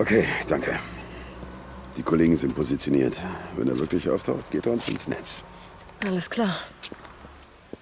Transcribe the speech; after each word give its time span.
Okay, 0.00 0.24
danke. 0.48 0.78
Die 1.98 2.02
Kollegen 2.02 2.34
sind 2.34 2.54
positioniert. 2.54 3.18
Wenn 3.54 3.68
er 3.68 3.76
wirklich 3.76 4.08
auftaucht, 4.08 4.50
geht 4.50 4.64
er 4.64 4.72
uns 4.72 4.88
ins 4.88 5.08
Netz. 5.08 5.44
Alles 6.06 6.30
klar. 6.30 6.56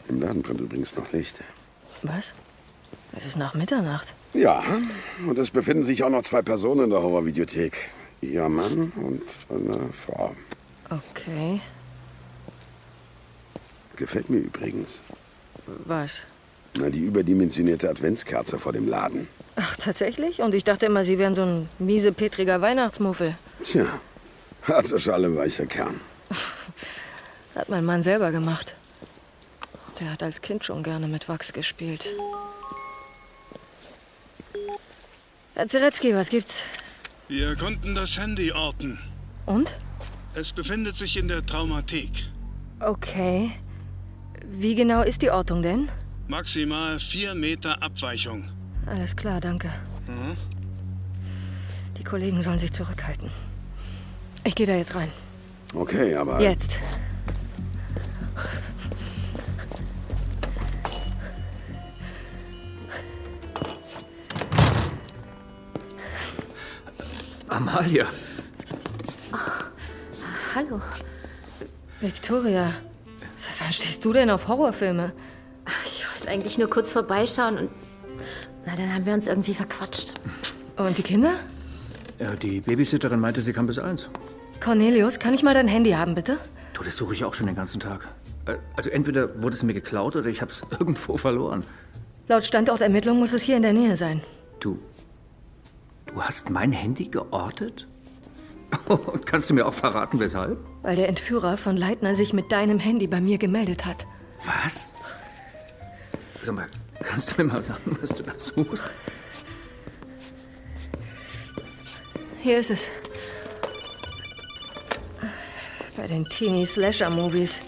Im 0.08 0.20
Laden 0.20 0.42
brennt 0.42 0.60
übrigens 0.60 0.96
noch 0.96 1.12
Licht. 1.12 1.40
Was? 2.02 2.34
Es 3.12 3.24
ist 3.24 3.36
nach 3.36 3.54
Mitternacht. 3.54 4.14
Ja, 4.34 4.64
und 5.28 5.38
es 5.38 5.52
befinden 5.52 5.84
sich 5.84 6.02
auch 6.02 6.10
noch 6.10 6.22
zwei 6.22 6.42
Personen 6.42 6.84
in 6.84 6.90
der 6.90 7.00
Horrorvideothek. 7.02 7.90
Ihr 8.20 8.48
Mann 8.48 8.92
und 8.96 9.22
eine 9.48 9.92
Frau. 9.92 10.34
Okay. 10.90 11.60
Gefällt 13.94 14.28
mir 14.28 14.38
übrigens. 14.38 15.02
Was? 15.84 16.24
Na, 16.80 16.90
die 16.90 17.02
überdimensionierte 17.02 17.88
Adventskerze 17.88 18.58
vor 18.58 18.72
dem 18.72 18.88
Laden. 18.88 19.28
Ach, 19.60 19.76
tatsächlich? 19.76 20.40
Und 20.40 20.54
ich 20.54 20.62
dachte 20.62 20.86
immer, 20.86 21.04
Sie 21.04 21.18
wären 21.18 21.34
so 21.34 21.42
ein 21.42 21.68
miese, 21.80 22.12
petriger 22.12 22.60
Weihnachtsmuffel. 22.60 23.34
Tja, 23.64 24.00
harte 24.62 25.00
Schale, 25.00 25.36
weicher 25.36 25.66
Kern. 25.66 26.00
Hat 27.56 27.68
mein 27.68 27.84
Mann 27.84 28.04
selber 28.04 28.30
gemacht. 28.30 28.76
Der 30.00 30.12
hat 30.12 30.22
als 30.22 30.40
Kind 30.42 30.64
schon 30.64 30.84
gerne 30.84 31.08
mit 31.08 31.28
Wachs 31.28 31.52
gespielt. 31.52 32.06
Herr 35.54 35.66
Zeretzky, 35.66 36.14
was 36.14 36.28
gibt's? 36.28 36.62
Wir 37.26 37.56
konnten 37.56 37.96
das 37.96 38.16
Handy 38.16 38.52
orten. 38.52 39.00
Und? 39.44 39.74
Es 40.34 40.52
befindet 40.52 40.96
sich 40.96 41.16
in 41.16 41.26
der 41.26 41.44
Traumathek. 41.44 42.26
Okay. 42.78 43.50
Wie 44.46 44.76
genau 44.76 45.02
ist 45.02 45.22
die 45.22 45.30
Ortung 45.30 45.62
denn? 45.62 45.88
Maximal 46.28 47.00
vier 47.00 47.34
Meter 47.34 47.82
Abweichung. 47.82 48.48
Alles 48.90 49.14
klar, 49.16 49.40
danke. 49.40 49.70
Die 51.96 52.04
Kollegen 52.04 52.40
sollen 52.40 52.58
sich 52.58 52.72
zurückhalten. 52.72 53.30
Ich 54.44 54.54
gehe 54.54 54.66
da 54.66 54.74
jetzt 54.74 54.94
rein. 54.94 55.10
Okay, 55.74 56.14
aber. 56.14 56.40
Jetzt. 56.40 56.78
Amalia, 67.48 68.06
Hallo. 70.54 70.80
Victoria, 72.00 72.72
seit 73.36 73.60
wann 73.60 73.72
stehst 73.72 74.04
du 74.04 74.12
denn 74.12 74.30
auf 74.30 74.48
Horrorfilme? 74.48 75.12
Ich 75.84 76.06
wollte 76.08 76.28
eigentlich 76.28 76.58
nur 76.58 76.68
kurz 76.70 76.90
vorbeischauen 76.90 77.58
und. 77.58 77.70
Na, 78.68 78.74
dann 78.76 78.92
haben 78.92 79.06
wir 79.06 79.14
uns 79.14 79.26
irgendwie 79.26 79.54
verquatscht. 79.54 80.12
Und 80.76 80.98
die 80.98 81.02
Kinder? 81.02 81.36
ja, 82.18 82.34
die 82.36 82.60
Babysitterin 82.60 83.18
meinte, 83.18 83.40
sie 83.40 83.54
kann 83.54 83.66
bis 83.66 83.78
eins. 83.78 84.10
Cornelius, 84.62 85.18
kann 85.18 85.32
ich 85.32 85.42
mal 85.42 85.54
dein 85.54 85.68
Handy 85.68 85.92
haben, 85.92 86.14
bitte? 86.14 86.36
Du, 86.74 86.82
das 86.82 86.96
suche 86.98 87.14
ich 87.14 87.24
auch 87.24 87.32
schon 87.32 87.46
den 87.46 87.54
ganzen 87.56 87.80
Tag. 87.80 88.06
Äh, 88.44 88.56
Also 88.76 88.90
entweder 88.90 89.42
wurde 89.42 89.54
es 89.56 89.62
mir 89.62 89.72
geklaut 89.72 90.16
oder 90.16 90.26
ich 90.26 90.42
habe 90.42 90.50
es 90.52 90.62
irgendwo 90.78 91.16
verloren. 91.16 91.62
Laut 92.28 92.44
Standortermittlung 92.44 93.18
muss 93.18 93.32
es 93.32 93.42
hier 93.42 93.56
in 93.56 93.62
der 93.62 93.72
Nähe 93.72 93.96
sein. 93.96 94.20
Du, 94.60 94.78
du 96.04 96.20
hast 96.22 96.50
mein 96.50 96.72
Handy 96.72 97.04
geortet? 97.04 97.86
Und 98.88 99.24
kannst 99.24 99.48
du 99.48 99.54
mir 99.54 99.64
auch 99.66 99.72
verraten, 99.72 100.20
weshalb? 100.20 100.58
Weil 100.82 100.96
der 100.96 101.08
Entführer 101.08 101.56
von 101.56 101.78
Leitner 101.78 102.14
sich 102.14 102.34
mit 102.34 102.52
deinem 102.52 102.78
Handy 102.80 103.06
bei 103.06 103.22
mir 103.22 103.38
gemeldet 103.38 103.86
hat. 103.86 104.06
Was? 104.44 104.88
Sag 106.42 106.54
mal, 106.54 106.66
kannst 107.00 107.30
du 107.32 107.42
mir 107.42 107.52
mal 107.52 107.62
sagen, 107.62 107.96
was 108.00 108.10
du 108.10 108.22
da 108.22 108.32
suchst? 108.36 108.88
Hier 112.40 112.58
ist 112.58 112.70
es. 112.70 112.88
Bei 115.96 116.06
den 116.06 116.24
Teenie 116.24 116.66
Slasher 116.66 117.10
Movies. 117.10 117.60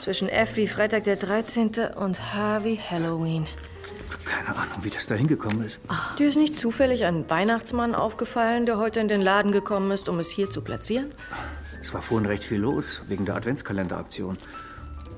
Zwischen 0.00 0.28
F 0.30 0.56
wie 0.56 0.66
Freitag 0.66 1.04
der 1.04 1.16
13. 1.16 1.72
und 1.94 2.34
H 2.34 2.64
wie 2.64 2.78
Halloween. 2.78 3.46
Keine 4.24 4.56
Ahnung, 4.56 4.82
wie 4.82 4.90
das 4.90 5.06
da 5.06 5.14
hingekommen 5.14 5.64
ist. 5.64 5.78
Dir 6.18 6.28
ist 6.28 6.36
nicht 6.36 6.58
zufällig 6.58 7.04
ein 7.04 7.28
Weihnachtsmann 7.28 7.94
aufgefallen, 7.94 8.64
der 8.64 8.78
heute 8.78 9.00
in 9.00 9.08
den 9.08 9.20
Laden 9.20 9.52
gekommen 9.52 9.90
ist, 9.90 10.08
um 10.08 10.18
es 10.18 10.30
hier 10.30 10.48
zu 10.48 10.62
platzieren? 10.62 11.12
Es 11.82 11.92
war 11.92 12.00
vorhin 12.00 12.26
recht 12.26 12.44
viel 12.44 12.60
los, 12.60 13.02
wegen 13.08 13.26
der 13.26 13.36
Adventskalenderaktion. 13.36 14.38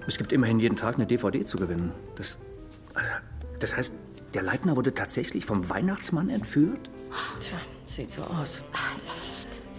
Es 0.06 0.19
gibt 0.19 0.32
immerhin 0.32 0.58
jeden 0.58 0.76
Tag 0.76 0.97
eine 0.97 1.06
DVD 1.06 1.44
zu 1.44 1.58
gewinnen. 1.58 1.92
Das, 2.16 2.38
das 3.62 3.76
heißt, 3.76 3.94
der 4.34 4.42
Leitner 4.42 4.76
wurde 4.76 4.94
tatsächlich 4.94 5.44
vom 5.44 5.68
Weihnachtsmann 5.68 6.30
entführt? 6.30 6.90
Tja, 7.40 7.58
sieht 7.86 8.10
so 8.10 8.22
aus. 8.22 8.62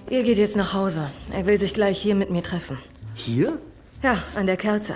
Ihr 0.09 0.23
geht 0.23 0.37
jetzt 0.37 0.55
nach 0.55 0.73
Hause. 0.73 1.09
Er 1.31 1.45
will 1.45 1.59
sich 1.59 1.73
gleich 1.73 2.01
hier 2.01 2.15
mit 2.15 2.29
mir 2.29 2.43
treffen. 2.43 2.77
Hier? 3.15 3.59
Ja, 4.01 4.21
an 4.35 4.45
der 4.45 4.57
Kerze. 4.57 4.95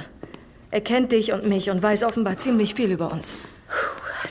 Er 0.71 0.81
kennt 0.81 1.11
dich 1.11 1.33
und 1.33 1.47
mich 1.47 1.69
und 1.69 1.81
weiß 1.81 2.03
offenbar 2.03 2.37
ziemlich 2.37 2.75
viel 2.75 2.91
über 2.91 3.11
uns. 3.11 3.33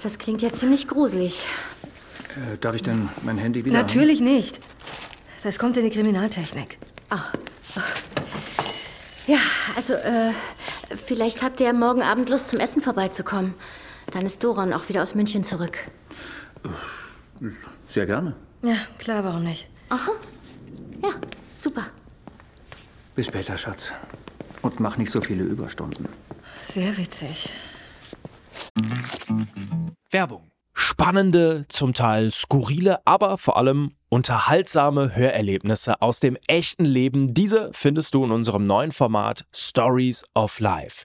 Das 0.02 0.18
klingt 0.18 0.42
ja 0.42 0.52
ziemlich 0.52 0.88
gruselig. 0.88 1.46
Äh, 2.36 2.58
darf 2.58 2.74
ich 2.74 2.82
denn 2.82 3.08
mein 3.22 3.38
Handy 3.38 3.64
wieder 3.64 3.76
Natürlich 3.76 4.20
nicht. 4.20 4.60
Das 5.42 5.58
kommt 5.58 5.76
in 5.76 5.84
die 5.84 5.90
Kriminaltechnik. 5.90 6.78
Ja, 9.26 9.38
also, 9.74 9.94
äh, 9.94 10.30
vielleicht 11.06 11.42
habt 11.42 11.60
ihr 11.60 11.66
ja 11.66 11.72
morgen 11.72 12.02
Abend 12.02 12.28
Lust, 12.28 12.48
zum 12.48 12.60
Essen 12.60 12.80
vorbeizukommen. 12.80 13.54
Dann 14.10 14.24
ist 14.24 14.42
Doron 14.42 14.72
auch 14.72 14.88
wieder 14.88 15.02
aus 15.02 15.14
München 15.14 15.44
zurück. 15.44 15.78
Sehr 17.88 18.06
gerne. 18.06 18.34
Ja, 18.62 18.76
klar, 18.98 19.24
warum 19.24 19.44
nicht? 19.44 19.68
Ja, 21.02 21.10
super. 21.56 21.86
Bis 23.14 23.26
später, 23.26 23.56
Schatz. 23.56 23.92
Und 24.62 24.80
mach 24.80 24.96
nicht 24.96 25.10
so 25.10 25.20
viele 25.20 25.44
Überstunden. 25.44 26.08
Sehr 26.64 26.96
witzig. 26.96 27.50
Werbung. 30.10 30.50
Spannende, 30.72 31.64
zum 31.68 31.94
Teil 31.94 32.30
skurrile, 32.32 32.98
aber 33.06 33.38
vor 33.38 33.56
allem 33.56 33.92
unterhaltsame 34.10 35.14
Hörerlebnisse 35.16 36.02
aus 36.02 36.20
dem 36.20 36.36
echten 36.46 36.84
Leben. 36.84 37.32
Diese 37.32 37.70
findest 37.72 38.14
du 38.14 38.24
in 38.24 38.30
unserem 38.30 38.66
neuen 38.66 38.92
Format 38.92 39.46
Stories 39.54 40.24
of 40.34 40.60
Life. 40.60 41.04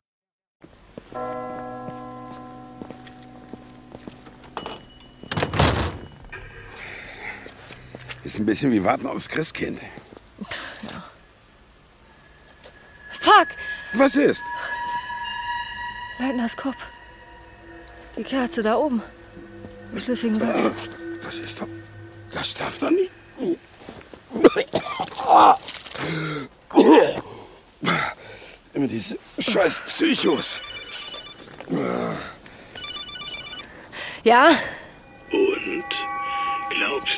Ist 8.23 8.39
ein 8.39 8.45
bisschen 8.45 8.71
wie 8.71 8.83
Warten 8.83 9.07
aufs 9.07 9.27
Christkind. 9.27 9.81
Fuck! 13.19 13.47
Was 13.93 14.15
ist? 14.15 14.43
Leitners 16.19 16.55
Kopf. 16.55 16.77
Die 18.17 18.23
Kerze 18.23 18.61
da 18.61 18.75
oben. 18.75 19.01
Flüssigen 19.93 20.39
Wachs. 20.39 20.89
Das 21.21 21.39
ist 21.39 21.59
doch. 21.59 21.67
Das 22.31 22.53
darf 22.53 22.77
doch 22.77 22.91
nicht. 22.91 23.11
Immer 28.73 28.87
diese 28.87 29.17
scheiß 29.39 29.79
Psychos. 29.87 30.59
Ja? 34.23 34.51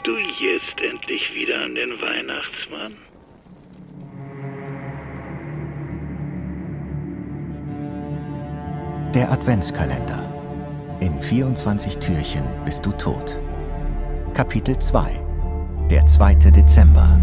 Glaubst 0.04 0.08
du 0.08 0.44
jetzt 0.44 0.82
endlich 0.82 1.34
wieder 1.34 1.62
an 1.62 1.76
den 1.76 1.90
Weihnachtsmann? 2.02 2.98
Der 9.14 9.32
Adventskalender. 9.32 10.20
In 11.00 11.20
24 11.20 11.98
Türchen 12.00 12.44
bist 12.66 12.86
du 12.86 12.92
tot. 12.92 13.40
Kapitel 14.34 14.78
2. 14.78 15.20
Der 15.90 16.06
2. 16.06 16.36
Dezember. 16.36 17.20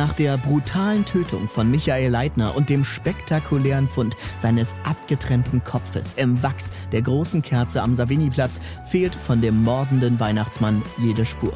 Nach 0.00 0.14
der 0.14 0.38
brutalen 0.38 1.04
Tötung 1.04 1.46
von 1.46 1.70
Michael 1.70 2.10
Leitner 2.10 2.56
und 2.56 2.70
dem 2.70 2.86
spektakulären 2.86 3.86
Fund 3.86 4.16
seines 4.38 4.74
abgetrennten 4.82 5.62
Kopfes 5.62 6.14
im 6.14 6.42
Wachs 6.42 6.70
der 6.90 7.02
großen 7.02 7.42
Kerze 7.42 7.82
am 7.82 7.94
Savignyplatz 7.94 8.60
fehlt 8.86 9.14
von 9.14 9.42
dem 9.42 9.62
mordenden 9.62 10.18
Weihnachtsmann 10.18 10.82
jede 10.96 11.26
Spur. 11.26 11.52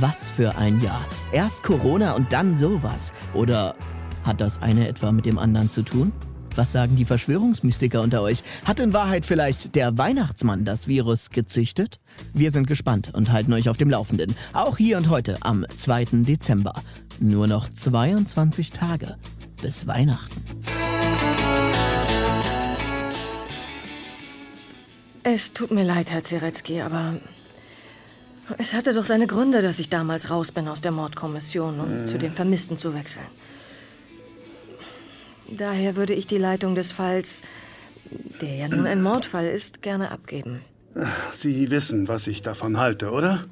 Was 0.00 0.28
für 0.28 0.56
ein 0.56 0.82
Jahr. 0.82 1.06
Erst 1.30 1.62
Corona 1.62 2.14
und 2.14 2.32
dann 2.32 2.56
sowas. 2.56 3.12
Oder 3.34 3.76
hat 4.24 4.40
das 4.40 4.60
eine 4.60 4.88
etwa 4.88 5.12
mit 5.12 5.24
dem 5.24 5.38
anderen 5.38 5.70
zu 5.70 5.82
tun? 5.82 6.12
Was 6.56 6.72
sagen 6.72 6.96
die 6.96 7.04
Verschwörungsmystiker 7.04 8.02
unter 8.02 8.22
euch? 8.22 8.42
Hat 8.64 8.80
in 8.80 8.94
Wahrheit 8.94 9.24
vielleicht 9.24 9.76
der 9.76 9.96
Weihnachtsmann 9.96 10.64
das 10.64 10.88
Virus 10.88 11.30
gezüchtet? 11.30 12.00
Wir 12.32 12.50
sind 12.50 12.66
gespannt 12.66 13.12
und 13.14 13.30
halten 13.30 13.52
euch 13.52 13.68
auf 13.68 13.76
dem 13.76 13.90
Laufenden. 13.90 14.34
Auch 14.54 14.78
hier 14.78 14.96
und 14.96 15.08
heute 15.08 15.36
am 15.42 15.66
2. 15.76 16.06
Dezember. 16.24 16.72
Nur 17.20 17.46
noch 17.46 17.68
22 17.68 18.72
Tage 18.72 19.16
bis 19.62 19.86
Weihnachten. 19.86 20.42
Es 25.22 25.52
tut 25.52 25.70
mir 25.70 25.82
leid, 25.84 26.12
Herr 26.12 26.22
Zeretzky, 26.22 26.80
aber 26.82 27.14
es 28.58 28.74
hatte 28.74 28.94
doch 28.94 29.04
seine 29.04 29.26
Gründe, 29.26 29.60
dass 29.60 29.80
ich 29.80 29.88
damals 29.88 30.30
raus 30.30 30.52
bin 30.52 30.68
aus 30.68 30.80
der 30.80 30.92
Mordkommission, 30.92 31.80
um 31.80 32.00
Mhm. 32.00 32.06
zu 32.06 32.18
den 32.18 32.32
Vermissten 32.32 32.76
zu 32.76 32.94
wechseln. 32.94 33.26
Daher 35.52 35.96
würde 35.96 36.12
ich 36.12 36.26
die 36.26 36.38
Leitung 36.38 36.74
des 36.74 36.92
Falls, 36.92 37.42
der 38.40 38.54
ja 38.54 38.68
nun 38.68 38.86
ein 38.86 39.02
Mordfall 39.02 39.46
ist, 39.46 39.82
gerne 39.82 40.10
abgeben. 40.10 40.60
Sie 41.32 41.70
wissen, 41.70 42.08
was 42.08 42.26
ich 42.26 42.42
davon 42.42 42.78
halte, 42.78 43.10
oder? 43.10 43.44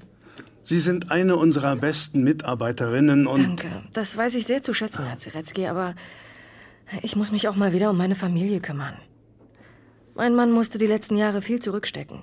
Sie 0.65 0.81
sind 0.81 1.11
eine 1.11 1.37
unserer 1.37 1.77
besten 1.77 2.25
Mitarbeiterinnen 2.25 3.27
und... 3.27 3.43
Danke. 3.43 3.83
Das 3.93 4.17
weiß 4.17 4.35
ich 4.35 4.47
sehr 4.47 4.63
zu 4.63 4.73
schätzen, 4.73 5.05
Herr 5.05 5.19
Zeretzky, 5.19 5.67
aber 5.67 5.95
ich 7.03 7.17
muss 7.17 7.31
mich 7.31 7.49
auch 7.49 7.55
mal 7.55 7.75
wieder 7.75 7.91
um 7.91 7.99
meine 7.99 8.15
Familie 8.15 8.61
kümmern. 8.61 8.97
Mein 10.15 10.35
Mann 10.35 10.51
musste 10.51 10.79
die 10.79 10.87
letzten 10.87 11.17
Jahre 11.17 11.43
viel 11.43 11.61
zurückstecken. 11.61 12.23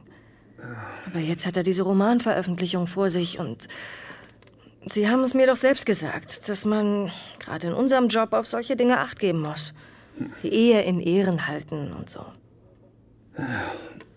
Aber 1.05 1.19
jetzt 1.19 1.45
hat 1.45 1.55
er 1.55 1.63
diese 1.63 1.83
Romanveröffentlichung 1.83 2.87
vor 2.87 3.09
sich 3.09 3.39
und 3.39 3.67
Sie 4.83 5.07
haben 5.07 5.21
es 5.21 5.35
mir 5.35 5.45
doch 5.45 5.57
selbst 5.57 5.85
gesagt, 5.85 6.49
dass 6.49 6.65
man 6.65 7.11
gerade 7.37 7.67
in 7.67 7.73
unserem 7.73 8.07
Job 8.07 8.33
auf 8.33 8.47
solche 8.47 8.75
Dinge 8.75 8.97
acht 8.97 9.19
geben 9.19 9.41
muss. 9.41 9.75
Die 10.41 10.51
Ehe 10.51 10.81
in 10.81 10.99
Ehren 10.99 11.45
halten 11.45 11.93
und 11.93 12.09
so. 12.09 12.25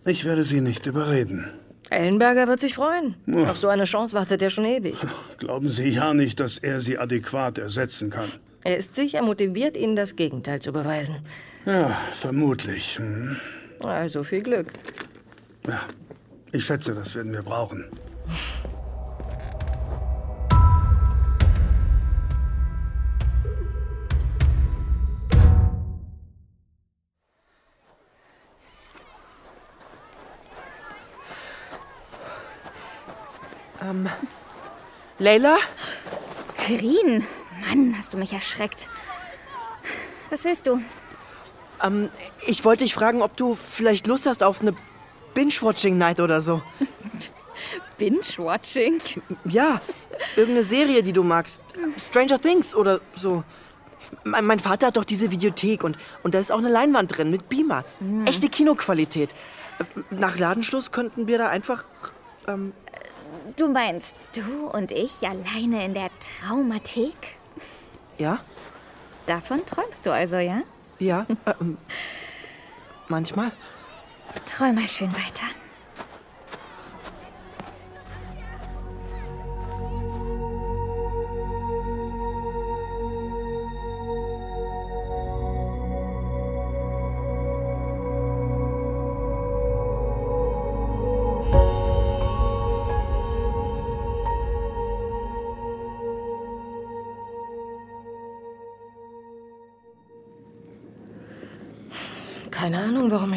Ich 0.06 0.24
werde 0.24 0.44
Sie 0.44 0.62
nicht 0.62 0.86
überreden. 0.86 1.50
Ellenberger 1.90 2.48
wird 2.48 2.60
sich 2.60 2.74
freuen. 2.74 3.14
Ja. 3.26 3.50
Auf 3.50 3.58
so 3.58 3.68
eine 3.68 3.84
Chance 3.84 4.14
wartet 4.14 4.42
er 4.42 4.50
schon 4.50 4.64
ewig. 4.64 4.96
Glauben 5.38 5.70
Sie 5.70 5.88
ja 5.88 6.14
nicht, 6.14 6.40
dass 6.40 6.58
er 6.58 6.80
Sie 6.80 6.98
adäquat 6.98 7.58
ersetzen 7.58 8.10
kann. 8.10 8.30
Er 8.62 8.78
ist 8.78 8.94
sicher 8.94 9.22
motiviert, 9.22 9.76
Ihnen 9.76 9.94
das 9.94 10.16
Gegenteil 10.16 10.60
zu 10.60 10.72
beweisen. 10.72 11.16
Ja, 11.66 11.96
vermutlich. 12.12 12.98
Hm. 12.98 13.36
Also 13.80 14.24
viel 14.24 14.42
Glück. 14.42 14.72
Ja, 15.66 15.82
ich 16.52 16.64
schätze, 16.64 16.94
das 16.94 17.14
werden 17.14 17.32
wir 17.32 17.42
brauchen. 17.42 17.84
Ähm, 33.84 34.08
Leila? 35.18 35.56
Quirin, 36.56 37.24
Mann, 37.66 37.94
hast 37.98 38.14
du 38.14 38.18
mich 38.18 38.32
erschreckt. 38.32 38.88
Was 40.30 40.44
willst 40.44 40.66
du? 40.66 40.80
Ähm, 41.82 42.08
ich 42.46 42.64
wollte 42.64 42.84
dich 42.84 42.94
fragen, 42.94 43.22
ob 43.22 43.36
du 43.36 43.54
vielleicht 43.54 44.06
Lust 44.06 44.26
hast 44.26 44.42
auf 44.42 44.60
eine 44.60 44.74
Binge-Watching-Night 45.34 46.20
oder 46.20 46.40
so. 46.40 46.62
Binge-Watching? 47.98 49.00
Ja, 49.44 49.80
irgendeine 50.36 50.64
Serie, 50.64 51.02
die 51.02 51.12
du 51.12 51.22
magst. 51.22 51.60
Stranger 51.98 52.40
Things 52.40 52.74
oder 52.74 53.00
so. 53.14 53.44
Mein, 54.24 54.46
mein 54.46 54.60
Vater 54.60 54.88
hat 54.88 54.96
doch 54.96 55.04
diese 55.04 55.30
Videothek 55.30 55.84
und, 55.84 55.98
und 56.22 56.34
da 56.34 56.38
ist 56.38 56.50
auch 56.50 56.58
eine 56.58 56.70
Leinwand 56.70 57.16
drin 57.16 57.30
mit 57.30 57.48
Beamer. 57.48 57.84
Mhm. 58.00 58.26
Echte 58.26 58.48
Kinoqualität. 58.48 59.30
Äh, 59.78 60.00
Nach 60.10 60.38
Ladenschluss 60.38 60.92
könnten 60.92 61.28
wir 61.28 61.38
da 61.38 61.48
einfach. 61.48 61.84
Ähm, 62.48 62.72
Du 63.56 63.68
meinst, 63.68 64.16
du 64.34 64.66
und 64.68 64.90
ich 64.90 65.28
alleine 65.28 65.84
in 65.84 65.94
der 65.94 66.10
Traumathek? 66.18 67.36
ja? 68.18 68.38
Davon 69.26 69.64
träumst 69.64 70.04
du 70.04 70.12
also, 70.12 70.36
ja? 70.36 70.62
Ja? 70.98 71.26
ähm, 71.60 71.78
manchmal. 73.08 73.52
Träum 74.46 74.74
mal 74.74 74.88
schön 74.88 75.12
weiter. 75.12 75.46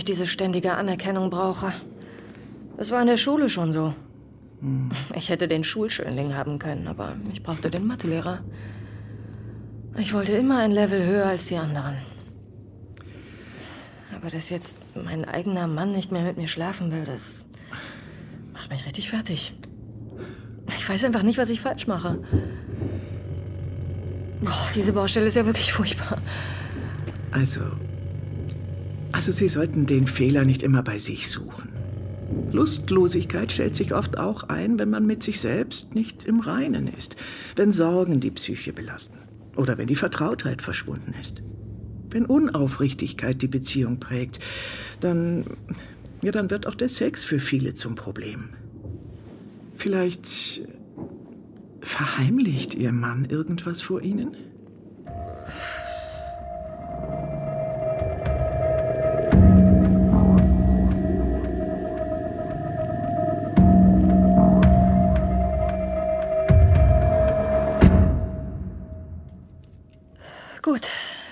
Diese 0.07 0.27
ständige 0.27 0.75
Anerkennung 0.75 1.29
brauche. 1.29 1.73
Es 2.77 2.91
war 2.91 3.01
in 3.01 3.07
der 3.07 3.17
Schule 3.17 3.49
schon 3.49 3.71
so. 3.71 3.93
Ich 5.15 5.29
hätte 5.29 5.47
den 5.47 5.63
Schulschönling 5.63 6.35
haben 6.35 6.59
können, 6.59 6.87
aber 6.87 7.15
ich 7.31 7.43
brauchte 7.43 7.69
den 7.69 7.85
Mathelehrer. 7.85 8.39
Ich 9.97 10.13
wollte 10.13 10.31
immer 10.31 10.59
ein 10.59 10.71
Level 10.71 11.05
höher 11.05 11.25
als 11.25 11.47
die 11.47 11.57
anderen. 11.57 11.97
Aber 14.15 14.29
dass 14.29 14.49
jetzt 14.49 14.77
mein 14.95 15.25
eigener 15.25 15.67
Mann 15.67 15.91
nicht 15.91 16.11
mehr 16.11 16.23
mit 16.23 16.37
mir 16.37 16.47
schlafen 16.47 16.91
will, 16.91 17.03
das 17.03 17.41
macht 18.53 18.71
mich 18.71 18.85
richtig 18.85 19.09
fertig. 19.09 19.53
Ich 20.75 20.89
weiß 20.89 21.03
einfach 21.03 21.23
nicht, 21.23 21.37
was 21.37 21.49
ich 21.49 21.61
falsch 21.61 21.87
mache. 21.87 22.19
Boah, 24.41 24.67
diese 24.75 24.93
Baustelle 24.93 25.27
ist 25.27 25.35
ja 25.35 25.45
wirklich 25.45 25.71
furchtbar. 25.71 26.17
Also, 27.31 27.61
also 29.17 29.31
Sie 29.31 29.47
sollten 29.47 29.87
den 29.87 30.05
Fehler 30.05 30.45
nicht 30.45 30.61
immer 30.61 30.83
bei 30.83 30.99
sich 30.99 31.27
suchen. 31.27 31.69
Lustlosigkeit 32.51 33.51
stellt 33.51 33.75
sich 33.75 33.95
oft 33.95 34.19
auch 34.19 34.43
ein, 34.43 34.77
wenn 34.77 34.91
man 34.91 35.07
mit 35.07 35.23
sich 35.23 35.41
selbst 35.41 35.95
nicht 35.95 36.25
im 36.25 36.39
Reinen 36.39 36.85
ist, 36.85 37.15
wenn 37.55 37.71
Sorgen 37.71 38.19
die 38.19 38.29
Psyche 38.29 38.73
belasten 38.73 39.17
oder 39.55 39.79
wenn 39.79 39.87
die 39.87 39.95
Vertrautheit 39.95 40.61
verschwunden 40.61 41.15
ist. 41.19 41.41
Wenn 42.11 42.27
Unaufrichtigkeit 42.27 43.41
die 43.41 43.47
Beziehung 43.47 43.99
prägt, 43.99 44.37
dann, 44.99 45.45
ja, 46.21 46.31
dann 46.31 46.51
wird 46.51 46.67
auch 46.67 46.75
der 46.75 46.89
Sex 46.89 47.23
für 47.23 47.39
viele 47.39 47.73
zum 47.73 47.95
Problem. 47.95 48.49
Vielleicht 49.77 50.61
verheimlicht 51.81 52.75
Ihr 52.75 52.91
Mann 52.91 53.25
irgendwas 53.25 53.81
vor 53.81 54.03
Ihnen? 54.03 54.37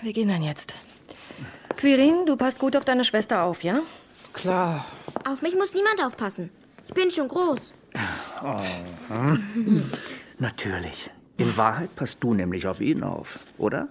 Wir 0.06 0.14
gehen 0.14 0.30
dann 0.30 0.44
jetzt. 0.44 0.76
Quirin, 1.78 2.26
du 2.26 2.38
passt 2.38 2.60
gut 2.60 2.76
auf 2.76 2.86
deine 2.86 3.04
Schwester 3.04 3.42
auf, 3.42 3.64
ja? 3.64 3.82
Klar. 4.34 4.86
Auf 5.28 5.42
mich 5.42 5.56
muss 5.56 5.74
niemand 5.74 6.02
aufpassen. 6.04 6.52
Ich 6.88 6.94
bin 6.94 7.10
schon 7.10 7.28
groß. 7.28 7.74
Oh. 8.44 8.62
Natürlich. 10.38 11.10
In 11.38 11.58
Wahrheit 11.58 11.96
passt 11.96 12.24
du 12.24 12.34
nämlich 12.34 12.68
auf 12.68 12.82
ihn 12.82 13.04
auf, 13.04 13.40
oder? 13.58 13.88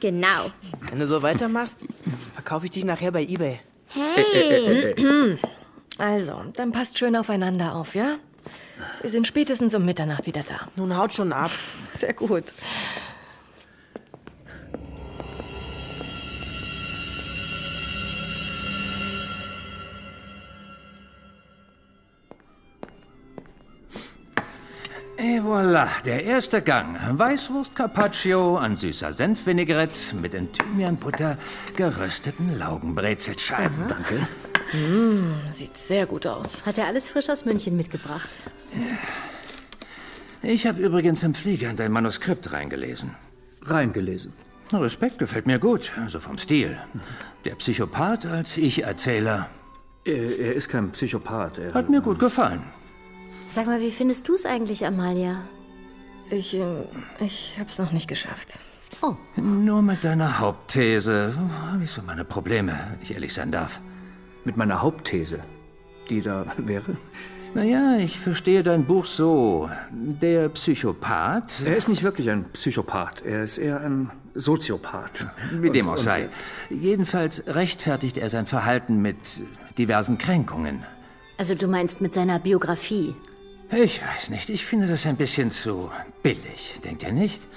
Genau. 0.00 0.50
Wenn 0.90 0.98
du 0.98 1.06
so 1.06 1.22
weitermachst, 1.22 1.78
verkaufe 2.34 2.66
ich 2.66 2.72
dich 2.72 2.84
nachher 2.84 3.12
bei 3.12 3.22
eBay. 3.22 3.60
Hey! 3.88 5.38
Also, 5.98 6.42
dann 6.54 6.72
passt 6.72 6.98
schön 6.98 7.16
aufeinander 7.16 7.76
auf, 7.76 7.94
ja? 7.94 8.16
Wir 9.00 9.10
sind 9.10 9.26
spätestens 9.26 9.74
um 9.74 9.84
Mitternacht 9.84 10.26
wieder 10.26 10.42
da. 10.42 10.68
Nun 10.74 10.96
haut 10.96 11.14
schon 11.14 11.32
ab. 11.32 11.52
Sehr 11.94 12.12
gut. 12.12 12.52
Et 25.36 25.42
voilà, 25.42 25.86
der 26.06 26.24
erste 26.24 26.62
Gang. 26.62 26.96
Weißwurst 27.18 27.76
Carpaccio 27.76 28.56
an 28.56 28.74
süßer 28.74 29.12
Senfvinaigrette 29.12 30.16
mit 30.16 30.32
in 30.32 30.50
Thymianbutter 30.50 31.36
gerösteten 31.76 32.58
Laugenbrezelscheiben. 32.58 33.86
Danke. 33.86 34.14
Mm, 34.72 35.34
sieht 35.50 35.76
sehr 35.76 36.06
gut 36.06 36.26
aus. 36.26 36.64
Hat 36.64 36.78
er 36.78 36.86
alles 36.86 37.10
frisch 37.10 37.28
aus 37.28 37.44
München 37.44 37.76
mitgebracht? 37.76 38.30
Ich 40.40 40.66
habe 40.66 40.80
übrigens 40.80 41.22
im 41.22 41.34
Flieger 41.34 41.68
in 41.68 41.76
dein 41.76 41.92
Manuskript 41.92 42.54
reingelesen. 42.54 43.10
Reingelesen? 43.60 44.32
Respekt 44.72 45.18
gefällt 45.18 45.46
mir 45.46 45.58
gut, 45.58 45.92
also 46.02 46.18
vom 46.18 46.38
Stil. 46.38 46.78
Der 47.44 47.56
Psychopath 47.56 48.24
als 48.24 48.56
Ich-Erzähler. 48.56 49.50
Er, 50.06 50.38
er 50.38 50.54
ist 50.54 50.70
kein 50.70 50.92
Psychopath. 50.92 51.58
Er, 51.58 51.74
Hat 51.74 51.90
mir 51.90 52.00
gut 52.00 52.18
gefallen. 52.18 52.62
Sag 53.50 53.66
mal, 53.66 53.80
wie 53.80 53.90
findest 53.90 54.28
du 54.28 54.34
es 54.34 54.44
eigentlich, 54.44 54.86
Amalia? 54.86 55.42
Ich, 56.30 56.54
äh, 56.54 56.64
ich 57.20 57.56
hab's 57.58 57.78
noch 57.78 57.92
nicht 57.92 58.08
geschafft. 58.08 58.58
Oh. 59.02 59.14
Nur 59.36 59.82
mit 59.82 60.04
deiner 60.04 60.38
Hauptthese 60.38 61.34
habe 61.70 61.84
ich 61.84 61.90
so 61.90 62.02
meine 62.02 62.24
Probleme, 62.24 62.72
wenn 62.90 63.02
ich 63.02 63.14
ehrlich 63.14 63.34
sein 63.34 63.50
darf. 63.50 63.80
Mit 64.44 64.56
meiner 64.56 64.82
Hauptthese, 64.82 65.40
die 66.08 66.20
da 66.20 66.46
wäre? 66.58 66.96
Naja, 67.54 67.96
ich 67.98 68.18
verstehe 68.18 68.62
dein 68.62 68.84
Buch 68.84 69.06
so. 69.06 69.70
Der 69.90 70.48
Psychopath. 70.50 71.62
Er 71.64 71.76
ist 71.76 71.88
nicht 71.88 72.02
wirklich 72.02 72.30
ein 72.30 72.44
Psychopath. 72.52 73.22
Er 73.24 73.44
ist 73.44 73.58
eher 73.58 73.80
ein 73.80 74.10
Soziopath. 74.34 75.26
Wie 75.52 75.70
dem 75.70 75.88
auch 75.88 75.96
sei. 75.96 76.28
Jedenfalls 76.68 77.46
rechtfertigt 77.46 78.18
er 78.18 78.28
sein 78.28 78.46
Verhalten 78.46 79.00
mit 79.00 79.42
diversen 79.78 80.18
Kränkungen. 80.18 80.84
Also 81.38 81.54
du 81.54 81.66
meinst 81.66 82.00
mit 82.00 82.14
seiner 82.14 82.38
Biografie? 82.38 83.14
Ich 83.70 84.00
weiß 84.00 84.30
nicht, 84.30 84.48
ich 84.48 84.64
finde 84.64 84.86
das 84.86 85.06
ein 85.06 85.16
bisschen 85.16 85.50
zu 85.50 85.90
billig, 86.22 86.80
denkt 86.84 87.02
ihr 87.02 87.12
nicht? 87.12 87.48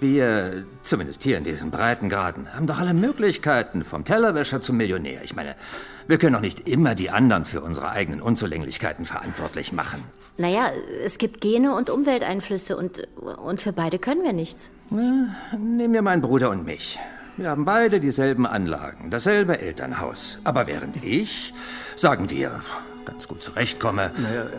Wir, 0.00 0.64
zumindest 0.82 1.22
hier 1.22 1.36
in 1.36 1.44
diesen 1.44 1.70
Breitengraden, 1.70 2.54
haben 2.54 2.66
doch 2.66 2.78
alle 2.78 2.94
Möglichkeiten, 2.94 3.84
vom 3.84 4.04
Tellerwäscher 4.04 4.60
zum 4.60 4.76
Millionär. 4.78 5.22
Ich 5.24 5.34
meine, 5.36 5.56
wir 6.06 6.18
können 6.18 6.34
doch 6.34 6.40
nicht 6.40 6.68
immer 6.68 6.94
die 6.94 7.10
anderen 7.10 7.44
für 7.44 7.60
unsere 7.60 7.90
eigenen 7.90 8.22
Unzulänglichkeiten 8.22 9.04
verantwortlich 9.04 9.72
machen. 9.72 10.04
Naja, 10.38 10.70
es 11.04 11.18
gibt 11.18 11.40
Gene 11.40 11.74
und 11.74 11.90
Umwelteinflüsse 11.90 12.76
und, 12.76 13.06
und 13.16 13.60
für 13.60 13.72
beide 13.72 13.98
können 13.98 14.22
wir 14.22 14.32
nichts. 14.32 14.70
Na, 14.88 15.36
nehmen 15.58 15.92
wir 15.92 16.02
meinen 16.02 16.22
Bruder 16.22 16.50
und 16.50 16.64
mich. 16.64 16.98
Wir 17.36 17.50
haben 17.50 17.64
beide 17.64 18.00
dieselben 18.00 18.46
Anlagen, 18.46 19.10
dasselbe 19.10 19.60
Elternhaus. 19.60 20.38
Aber 20.44 20.66
während 20.66 21.04
ich, 21.04 21.52
sagen 21.96 22.30
wir, 22.30 22.62
ganz 23.08 23.26
gut 23.26 23.42
zurechtkomme, 23.42 24.12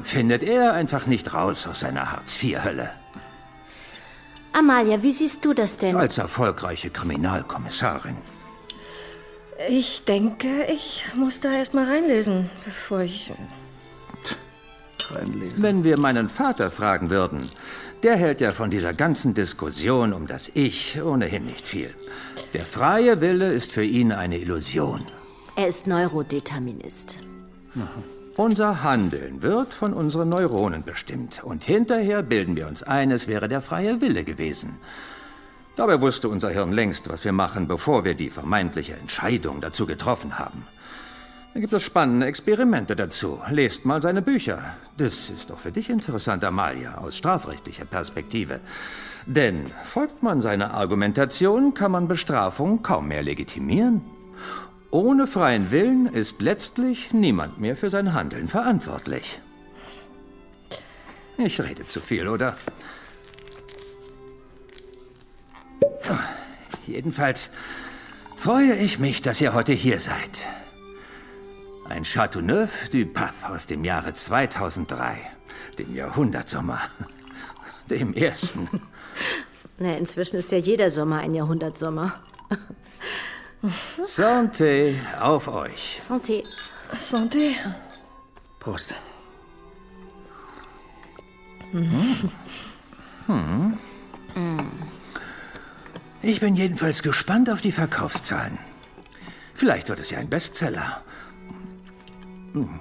findet 0.03 0.43
er 0.43 0.73
einfach 0.73 1.05
nicht 1.05 1.33
raus 1.33 1.67
aus 1.67 1.81
seiner 1.81 2.11
Hartz-IV-Hölle. 2.11 2.91
Amalia, 4.51 5.03
wie 5.03 5.13
siehst 5.13 5.45
du 5.45 5.53
das 5.53 5.77
denn? 5.77 5.95
Als 5.95 6.17
erfolgreiche 6.17 6.89
Kriminalkommissarin. 6.89 8.17
Ich 9.69 10.05
denke, 10.05 10.65
ich 10.73 11.03
muss 11.15 11.41
da 11.41 11.51
erst 11.51 11.73
mal 11.73 11.85
reinlesen, 11.85 12.49
bevor 12.65 13.01
ich. 13.01 13.31
Reinlesen. 15.11 15.61
Wenn 15.61 15.83
wir 15.83 15.99
meinen 15.99 16.29
Vater 16.29 16.71
fragen 16.71 17.09
würden, 17.09 17.47
der 18.03 18.15
hält 18.15 18.41
ja 18.41 18.51
von 18.51 18.69
dieser 18.71 18.93
ganzen 18.93 19.33
Diskussion 19.33 20.13
um 20.13 20.27
das 20.27 20.49
Ich 20.53 21.01
ohnehin 21.01 21.45
nicht 21.45 21.67
viel. 21.67 21.93
Der 22.53 22.61
freie 22.61 23.21
Wille 23.21 23.47
ist 23.47 23.71
für 23.71 23.83
ihn 23.83 24.11
eine 24.11 24.37
Illusion. 24.39 25.05
Er 25.55 25.67
ist 25.67 25.87
Neurodeterminist. 25.87 27.17
Unser 28.39 28.83
Handeln 28.83 29.43
wird 29.43 29.73
von 29.73 29.91
unseren 29.91 30.29
Neuronen 30.29 30.85
bestimmt. 30.85 31.43
Und 31.43 31.65
hinterher 31.65 32.23
bilden 32.23 32.55
wir 32.55 32.67
uns 32.67 32.83
ein, 32.83 33.11
es 33.11 33.27
wäre 33.27 33.49
der 33.49 33.61
freie 33.61 33.99
Wille 33.99 34.23
gewesen. 34.23 34.77
Dabei 35.75 35.99
wusste 35.99 36.29
unser 36.29 36.49
Hirn 36.49 36.71
längst, 36.71 37.09
was 37.09 37.25
wir 37.25 37.33
machen, 37.33 37.67
bevor 37.67 38.05
wir 38.05 38.13
die 38.13 38.29
vermeintliche 38.29 38.93
Entscheidung 38.93 39.59
dazu 39.59 39.85
getroffen 39.85 40.39
haben. 40.39 40.65
Da 41.53 41.59
gibt 41.59 41.73
es 41.73 41.83
spannende 41.83 42.27
Experimente 42.27 42.95
dazu. 42.95 43.41
Lest 43.49 43.83
mal 43.83 44.01
seine 44.01 44.21
Bücher. 44.21 44.73
Das 44.95 45.29
ist 45.29 45.49
doch 45.49 45.59
für 45.59 45.73
dich 45.73 45.89
interessant, 45.89 46.45
Amalia, 46.45 46.97
aus 46.97 47.17
strafrechtlicher 47.17 47.83
Perspektive. 47.83 48.61
Denn 49.25 49.65
folgt 49.83 50.23
man 50.23 50.39
seiner 50.39 50.75
Argumentation, 50.75 51.73
kann 51.73 51.91
man 51.91 52.07
Bestrafung 52.07 52.83
kaum 52.83 53.09
mehr 53.09 53.21
legitimieren. 53.21 53.99
Ohne 54.91 55.27
freien 55.27 55.69
Willen 55.69 56.07
ist 56.07 56.41
letztlich 56.41 57.13
niemand 57.13 57.59
mehr 57.59 57.75
für 57.75 57.91
sein 57.91 58.13
Handeln 58.13 58.47
verantwortlich. 58.47 59.39
Ich 61.37 61.61
rede 61.61 61.85
zu 61.85 62.01
viel, 62.01 62.27
oder? 62.27 62.57
Jedenfalls 66.87 67.51
freue 68.35 68.73
ich 68.73 68.97
mich, 68.97 69.21
dass 69.21 69.39
ihr 69.41 69.53
heute 69.53 69.73
hier 69.73 69.99
seid. 69.99 70.47
Ein 71.87 72.03
Chateauneuf 72.03 72.89
du 72.89 73.05
Pape 73.05 73.47
aus 73.47 73.67
dem 73.67 73.83
Jahre 73.83 74.13
2003, 74.13 75.17
dem 75.77 75.95
Jahrhundertsommer, 75.95 76.81
dem 77.91 78.13
ersten. 78.13 78.67
Na, 79.77 79.95
inzwischen 79.95 80.37
ist 80.37 80.51
ja 80.51 80.57
jeder 80.57 80.89
Sommer 80.89 81.19
ein 81.19 81.35
Jahrhundertsommer. 81.35 82.21
Santé 84.03 84.95
auf 85.19 85.47
euch. 85.47 85.99
Santé. 86.01 86.43
Santé. 86.97 87.55
Prost. 88.59 88.93
Hm. 91.71 92.19
Ich 96.21 96.39
bin 96.39 96.55
jedenfalls 96.55 97.03
gespannt 97.03 97.49
auf 97.49 97.61
die 97.61 97.71
Verkaufszahlen. 97.71 98.57
Vielleicht 99.53 99.89
wird 99.89 99.99
es 99.99 100.09
ja 100.09 100.19
ein 100.19 100.29
Bestseller. 100.29 101.01
Hm. 102.53 102.79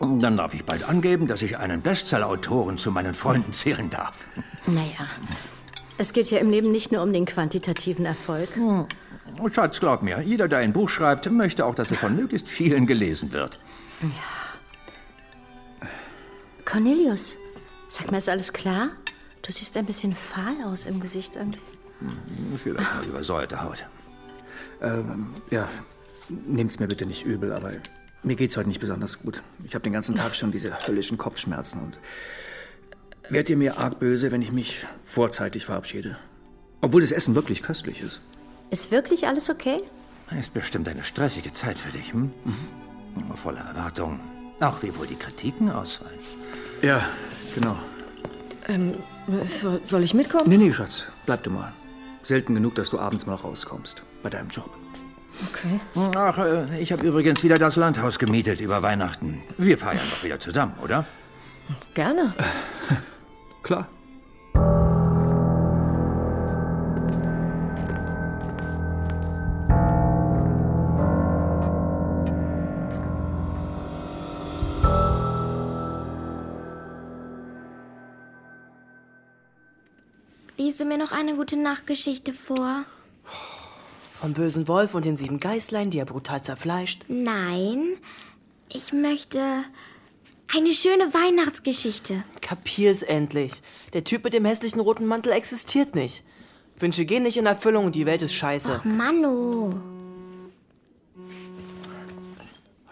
Dann 0.00 0.36
darf 0.36 0.52
ich 0.52 0.64
bald 0.64 0.84
angeben, 0.84 1.26
dass 1.26 1.42
ich 1.42 1.56
einen 1.58 1.80
Bestseller-Autoren 1.80 2.76
zu 2.76 2.90
meinen 2.90 3.14
Freunden 3.14 3.52
zählen 3.52 3.88
darf. 3.88 4.26
Naja, 4.66 5.08
es 5.98 6.12
geht 6.12 6.30
ja 6.30 6.38
im 6.38 6.50
Leben 6.50 6.70
nicht 6.70 6.92
nur 6.92 7.02
um 7.02 7.12
den 7.12 7.24
quantitativen 7.26 8.04
Erfolg. 8.04 8.54
Hm. 8.54 8.86
Schatz, 9.52 9.80
glaub 9.80 10.02
mir, 10.02 10.20
jeder, 10.22 10.48
der 10.48 10.58
ein 10.58 10.72
Buch 10.72 10.88
schreibt, 10.88 11.30
möchte 11.30 11.64
auch, 11.64 11.74
dass 11.74 11.90
es 11.90 11.98
von 11.98 12.14
möglichst 12.14 12.48
vielen 12.48 12.86
gelesen 12.86 13.32
wird. 13.32 13.58
Cornelius, 16.64 17.36
sag 17.88 18.10
mal, 18.10 18.18
ist 18.18 18.28
alles 18.28 18.52
klar? 18.52 18.88
Du 19.42 19.52
siehst 19.52 19.76
ein 19.76 19.86
bisschen 19.86 20.14
fahl 20.14 20.56
aus 20.64 20.84
im 20.86 21.00
Gesicht. 21.00 21.36
irgendwie. 21.36 21.60
Hm, 22.00 22.58
Vielleicht 22.58 22.94
mal 22.94 23.06
übersäuerte 23.06 23.62
Haut. 23.62 23.86
Ähm, 24.82 25.32
ja, 25.50 25.68
nehmt's 26.28 26.78
mir 26.78 26.88
bitte 26.88 27.06
nicht 27.06 27.24
übel, 27.24 27.52
aber 27.52 27.72
mir 28.22 28.36
geht's 28.36 28.56
heute 28.56 28.68
nicht 28.68 28.80
besonders 28.80 29.20
gut. 29.20 29.42
Ich 29.64 29.74
habe 29.74 29.82
den 29.84 29.92
ganzen 29.92 30.14
Tag 30.14 30.34
schon 30.34 30.50
diese 30.50 30.76
höllischen 30.86 31.16
Kopfschmerzen 31.16 31.80
und 31.82 31.98
werdet 33.28 33.50
ihr 33.50 33.56
mir 33.56 33.78
arg 33.78 33.98
böse, 33.98 34.32
wenn 34.32 34.42
ich 34.42 34.52
mich 34.52 34.86
vorzeitig 35.04 35.66
verabschiede? 35.66 36.16
Obwohl 36.80 37.00
das 37.00 37.12
Essen 37.12 37.34
wirklich 37.34 37.62
köstlich 37.62 38.00
ist. 38.00 38.20
Ist 38.70 38.90
wirklich 38.90 39.26
alles 39.26 39.50
okay? 39.50 39.78
Ist 40.38 40.54
bestimmt 40.54 40.88
eine 40.88 41.04
stressige 41.04 41.52
Zeit 41.52 41.78
für 41.78 41.92
dich, 41.96 42.12
hm? 42.12 42.30
Voller 43.34 43.60
Erwartungen. 43.60 44.20
Auch 44.60 44.82
wie 44.82 44.94
wohl 44.96 45.06
die 45.06 45.16
Kritiken 45.16 45.70
ausfallen. 45.70 46.18
Ja, 46.82 47.02
genau. 47.54 47.76
Ähm, 48.68 48.92
soll, 49.46 49.80
soll 49.84 50.02
ich 50.02 50.14
mitkommen? 50.14 50.48
Nee, 50.48 50.56
nee, 50.56 50.72
Schatz, 50.72 51.06
bleib 51.26 51.42
du 51.44 51.50
mal. 51.50 51.72
Selten 52.22 52.54
genug, 52.54 52.74
dass 52.74 52.90
du 52.90 52.98
abends 52.98 53.26
mal 53.26 53.34
rauskommst 53.34 54.02
bei 54.22 54.30
deinem 54.30 54.48
Job. 54.48 54.70
Okay. 55.52 55.80
Ach, 56.16 56.38
äh, 56.38 56.80
ich 56.80 56.92
habe 56.92 57.06
übrigens 57.06 57.44
wieder 57.44 57.58
das 57.58 57.76
Landhaus 57.76 58.18
gemietet 58.18 58.60
über 58.60 58.82
Weihnachten. 58.82 59.40
Wir 59.58 59.78
feiern 59.78 60.00
doch 60.10 60.24
wieder 60.24 60.40
zusammen, 60.40 60.74
oder? 60.82 61.04
Gerne. 61.94 62.34
Klar. 63.66 63.88
Liest 80.56 80.78
du 80.78 80.84
mir 80.84 80.96
noch 80.96 81.10
eine 81.10 81.34
gute 81.34 81.56
Nachtgeschichte 81.56 82.32
vor? 82.32 82.84
Vom 84.20 84.32
bösen 84.32 84.68
Wolf 84.68 84.94
und 84.94 85.04
den 85.04 85.16
sieben 85.16 85.40
Geißlein, 85.40 85.90
die 85.90 85.98
er 85.98 86.04
brutal 86.04 86.40
zerfleischt. 86.40 87.04
Nein, 87.08 87.96
ich 88.68 88.92
möchte 88.92 89.64
eine 90.54 90.72
schöne 90.72 91.12
Weihnachtsgeschichte. 91.12 92.24
Kapier's 92.40 93.02
endlich. 93.02 93.62
Der 93.92 94.04
Typ 94.04 94.24
mit 94.24 94.32
dem 94.32 94.44
hässlichen 94.44 94.80
roten 94.80 95.06
Mantel 95.06 95.32
existiert 95.32 95.94
nicht. 95.94 96.24
Wünsche 96.78 97.04
gehen 97.04 97.22
nicht 97.22 97.36
in 97.36 97.46
Erfüllung 97.46 97.86
und 97.86 97.94
die 97.94 98.06
Welt 98.06 98.22
ist 98.22 98.34
scheiße. 98.34 98.80
Ach, 98.80 98.84
Manno. 98.84 99.74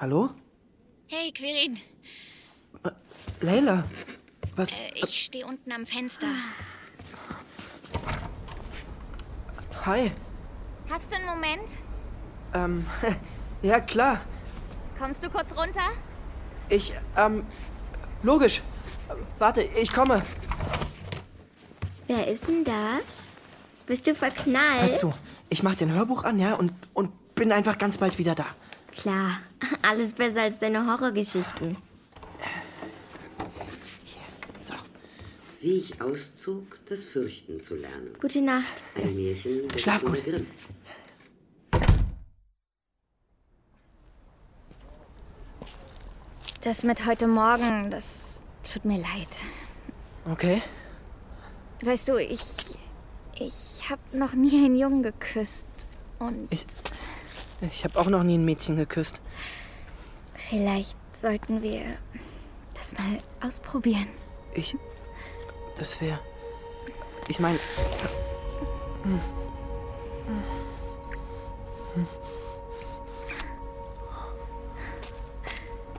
Hallo? 0.00 0.30
Hey, 1.06 1.32
Quirin. 1.32 1.78
Leila, 3.40 3.84
Was? 4.56 4.70
Äh, 4.70 4.74
ich 4.94 5.22
stehe 5.24 5.46
unten 5.46 5.70
am 5.72 5.86
Fenster. 5.86 6.28
Hi. 9.84 10.10
Hast 10.88 11.10
du 11.12 11.16
einen 11.16 11.26
Moment? 11.26 11.68
Ähm, 12.54 12.86
ja, 13.62 13.80
klar. 13.80 14.22
Kommst 14.98 15.22
du 15.22 15.28
kurz 15.28 15.50
runter? 15.54 15.90
Ich, 16.68 16.92
ähm, 17.16 17.44
logisch. 18.22 18.62
Warte, 19.38 19.62
ich 19.62 19.92
komme. 19.92 20.22
Wer 22.06 22.28
ist 22.28 22.48
denn 22.48 22.64
das? 22.64 23.30
Bist 23.86 24.06
du 24.06 24.14
verknallt? 24.14 24.90
Hör 24.90 24.94
zu, 24.94 25.10
ich 25.50 25.62
mach 25.62 25.74
den 25.74 25.92
Hörbuch 25.92 26.24
an, 26.24 26.38
ja, 26.38 26.54
und, 26.54 26.72
und 26.94 27.10
bin 27.34 27.52
einfach 27.52 27.78
ganz 27.78 27.98
bald 27.98 28.18
wieder 28.18 28.34
da. 28.34 28.46
Klar, 28.92 29.38
alles 29.82 30.12
besser 30.12 30.42
als 30.42 30.58
deine 30.58 30.86
Horrorgeschichten. 30.86 31.76
Wie 35.64 35.78
ich 35.78 35.98
auszog, 36.02 36.78
das 36.90 37.04
Fürchten 37.04 37.58
zu 37.58 37.74
lernen. 37.74 38.14
Gute 38.20 38.42
Nacht. 38.42 38.82
Ein 38.96 39.16
Märchen 39.16 39.62
Schlaf 39.78 40.04
gut. 40.04 40.22
Grimm. 40.22 40.46
Das 46.64 46.82
mit 46.82 47.04
heute 47.04 47.26
Morgen, 47.26 47.90
das 47.90 48.42
tut 48.72 48.86
mir 48.86 48.96
leid. 48.96 49.28
Okay. 50.24 50.62
Weißt 51.82 52.08
du, 52.08 52.16
ich. 52.16 52.40
Ich 53.38 53.82
habe 53.90 54.00
noch 54.16 54.32
nie 54.32 54.64
einen 54.64 54.74
Jungen 54.74 55.02
geküsst. 55.02 55.66
Und 56.18 56.50
Ich, 56.50 56.64
ich 57.60 57.84
habe 57.84 58.00
auch 58.00 58.06
noch 58.06 58.22
nie 58.22 58.38
ein 58.38 58.46
Mädchen 58.46 58.76
geküsst. 58.76 59.20
vielleicht 60.34 60.96
sollten 61.14 61.60
wir 61.60 61.82
das 62.72 62.94
mal 62.94 63.20
ausprobieren. 63.46 64.06
Ich, 64.54 64.74
das 65.76 66.00
wäre, 66.00 66.18
ich 67.28 67.40
meine, 67.40 67.58
hm. 69.02 69.20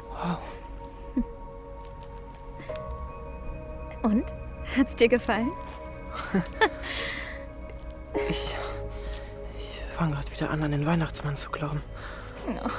wow. 0.10 0.55
Und? 4.06 4.36
Hat's 4.78 4.94
dir 4.96 5.08
gefallen? 5.08 5.52
Ich, 8.30 8.56
ich 9.58 9.82
fange 9.98 10.14
gerade 10.14 10.32
wieder 10.32 10.52
an, 10.52 10.62
an 10.62 10.72
den 10.72 10.86
Weihnachtsmann 10.86 11.36
zu 11.38 11.50
glauben. 11.50 11.84
Oh. 12.48 12.70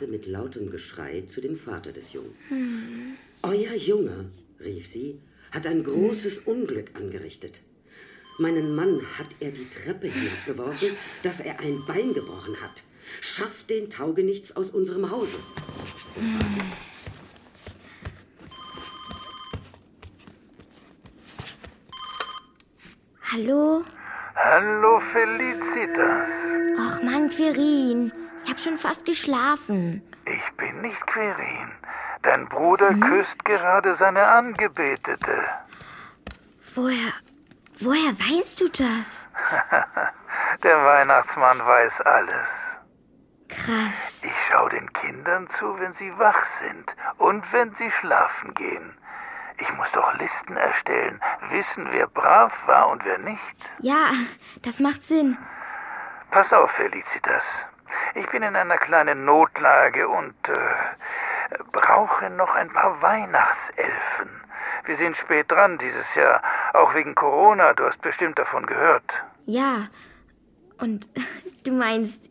Eilte 0.00 0.10
mit 0.10 0.26
lautem 0.26 0.70
Geschrei 0.70 1.22
zu 1.26 1.40
dem 1.40 1.56
Vater 1.56 1.92
des 1.92 2.12
Jungen. 2.12 2.34
Hm. 2.48 3.16
Euer 3.42 3.74
Junge, 3.74 4.30
rief 4.60 4.86
sie, 4.86 5.20
hat 5.52 5.66
ein 5.66 5.84
großes 5.84 6.40
Unglück 6.40 6.90
angerichtet. 6.94 7.60
Meinen 8.38 8.74
Mann 8.74 9.00
hat 9.18 9.28
er 9.40 9.50
die 9.50 9.68
Treppe 9.68 10.06
hinabgeworfen, 10.08 10.90
dass 11.22 11.40
er 11.40 11.60
ein 11.60 11.84
Bein 11.86 12.14
gebrochen 12.14 12.60
hat. 12.62 12.82
Schafft 13.20 13.68
den 13.68 13.90
Taugenichts 13.90 14.56
aus 14.56 14.70
unserem 14.70 15.10
Hause. 15.10 15.38
Hallo? 23.32 23.84
Hallo 24.34 25.00
Felicitas. 25.12 26.28
Ach 26.78 27.02
Mann, 27.02 27.28
Quirin. 27.28 28.12
Ich 28.42 28.48
habe 28.48 28.58
schon 28.58 28.78
fast 28.78 29.04
geschlafen. 29.04 30.02
Ich 30.24 30.56
bin 30.56 30.80
nicht 30.80 31.06
Quirin. 31.06 31.72
Dein 32.22 32.48
Bruder 32.48 32.94
küsst 32.94 33.44
gerade 33.44 33.94
seine 33.94 34.26
Angebetete. 34.26 35.44
Woher. 36.74 37.12
Woher 37.80 38.12
weißt 38.12 38.60
du 38.60 38.68
das? 38.68 39.28
Der 40.62 40.84
Weihnachtsmann 40.84 41.58
weiß 41.58 42.02
alles. 42.02 42.48
Krass. 43.48 44.22
Ich 44.22 44.32
schaue 44.48 44.70
den 44.70 44.92
Kindern 44.92 45.48
zu, 45.58 45.78
wenn 45.80 45.94
sie 45.94 46.16
wach 46.18 46.44
sind 46.60 46.94
und 47.18 47.50
wenn 47.52 47.74
sie 47.74 47.90
schlafen 47.90 48.54
gehen. 48.54 48.96
Ich 49.58 49.72
muss 49.74 49.90
doch 49.92 50.14
Listen 50.18 50.56
erstellen, 50.56 51.20
wissen, 51.50 51.88
wer 51.90 52.06
brav 52.06 52.52
war 52.66 52.88
und 52.88 53.04
wer 53.04 53.18
nicht. 53.18 53.40
Ja, 53.80 54.10
das 54.62 54.80
macht 54.80 55.02
Sinn. 55.02 55.36
Pass 56.30 56.52
auf, 56.52 56.70
Felicitas. 56.70 57.42
Ich 58.14 58.26
bin 58.28 58.42
in 58.42 58.56
einer 58.56 58.78
kleinen 58.78 59.24
Notlage 59.24 60.08
und 60.08 60.34
äh, 60.48 61.54
brauche 61.72 62.30
noch 62.30 62.54
ein 62.54 62.70
paar 62.70 63.00
Weihnachtselfen. 63.02 64.40
Wir 64.84 64.96
sind 64.96 65.16
spät 65.16 65.50
dran 65.50 65.78
dieses 65.78 66.14
Jahr, 66.14 66.42
auch 66.72 66.94
wegen 66.94 67.14
Corona. 67.14 67.74
Du 67.74 67.84
hast 67.84 68.00
bestimmt 68.02 68.38
davon 68.38 68.66
gehört. 68.66 69.04
Ja. 69.46 69.86
Und 70.78 71.08
du 71.64 71.72
meinst, 71.72 72.30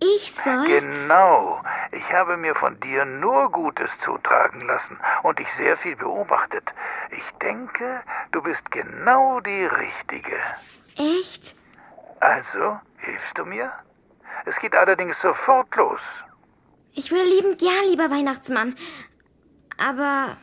ich 0.00 0.32
soll. 0.32 0.66
Genau. 0.66 1.62
Ich 1.92 2.12
habe 2.12 2.36
mir 2.36 2.54
von 2.54 2.78
dir 2.80 3.04
nur 3.04 3.50
Gutes 3.50 3.90
zutragen 4.00 4.62
lassen 4.62 4.98
und 5.22 5.38
dich 5.38 5.52
sehr 5.54 5.76
viel 5.76 5.96
beobachtet. 5.96 6.72
Ich 7.10 7.30
denke, 7.40 8.00
du 8.32 8.42
bist 8.42 8.70
genau 8.70 9.40
die 9.40 9.64
Richtige. 9.64 10.36
Echt? 10.96 11.54
Also, 12.20 12.80
hilfst 12.98 13.38
du 13.38 13.44
mir? 13.44 13.72
Es 14.44 14.58
geht 14.58 14.74
allerdings 14.74 15.20
sofort 15.20 15.74
los. 15.76 16.00
Ich 16.92 17.10
würde 17.10 17.24
liebend 17.24 17.58
gern, 17.58 17.84
lieber 17.90 18.10
Weihnachtsmann. 18.10 18.76
Aber 19.78 20.36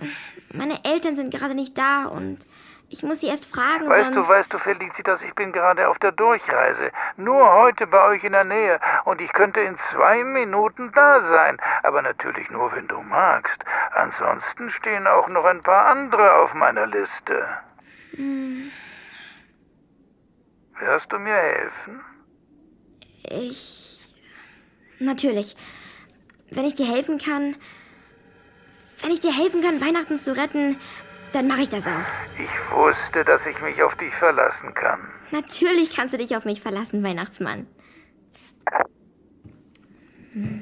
meine 0.53 0.83
Eltern 0.83 1.15
sind 1.15 1.33
gerade 1.33 1.55
nicht 1.55 1.77
da 1.77 2.05
und 2.05 2.45
ich 2.89 3.03
muss 3.03 3.21
sie 3.21 3.27
erst 3.27 3.45
fragen, 3.45 3.87
Weißt 3.87 4.11
sonst. 4.13 4.27
du, 4.27 4.33
weißt 4.33 4.53
du, 4.53 4.59
Felicitas, 4.59 5.21
ich 5.21 5.33
bin 5.33 5.53
gerade 5.53 5.87
auf 5.87 5.97
der 5.99 6.11
Durchreise. 6.11 6.91
Nur 7.15 7.53
heute 7.53 7.87
bei 7.87 8.03
euch 8.09 8.23
in 8.25 8.33
der 8.33 8.43
Nähe. 8.43 8.81
Und 9.05 9.21
ich 9.21 9.31
könnte 9.31 9.61
in 9.61 9.77
zwei 9.91 10.25
Minuten 10.25 10.91
da 10.91 11.21
sein. 11.21 11.57
Aber 11.83 12.01
natürlich 12.01 12.49
nur, 12.49 12.69
wenn 12.75 12.89
du 12.89 12.99
magst. 13.01 13.63
Ansonsten 13.93 14.69
stehen 14.71 15.07
auch 15.07 15.29
noch 15.29 15.45
ein 15.45 15.61
paar 15.61 15.85
andere 15.85 16.33
auf 16.33 16.53
meiner 16.53 16.85
Liste. 16.87 17.47
Hm, 18.15 18.69
Wirst 20.79 21.11
du 21.13 21.19
mir 21.19 21.33
helfen? 21.35 22.01
Ich. 23.23 23.90
Natürlich. 25.01 25.55
Wenn 26.51 26.65
ich 26.65 26.75
dir 26.75 26.85
helfen 26.85 27.17
kann. 27.17 27.55
Wenn 29.01 29.11
ich 29.11 29.19
dir 29.19 29.35
helfen 29.35 29.61
kann, 29.61 29.81
Weihnachten 29.81 30.17
zu 30.17 30.37
retten, 30.37 30.77
dann 31.33 31.47
mache 31.47 31.61
ich 31.61 31.69
das 31.69 31.87
auch. 31.87 31.91
Ich 32.37 32.75
wusste, 32.75 33.25
dass 33.25 33.45
ich 33.47 33.59
mich 33.61 33.81
auf 33.81 33.95
dich 33.95 34.13
verlassen 34.13 34.73
kann. 34.75 34.99
Natürlich 35.31 35.95
kannst 35.95 36.13
du 36.13 36.17
dich 36.17 36.35
auf 36.35 36.45
mich 36.45 36.61
verlassen, 36.61 37.03
Weihnachtsmann. 37.03 37.65
Hm. 40.33 40.61